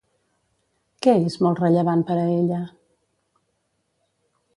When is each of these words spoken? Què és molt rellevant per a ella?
Què 1.05 1.11
és 1.25 1.35
molt 1.47 1.61
rellevant 1.63 2.01
per 2.07 2.15
a 2.21 2.25
ella? 2.37 2.61